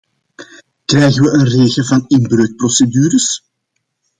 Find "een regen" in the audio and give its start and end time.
1.33-1.85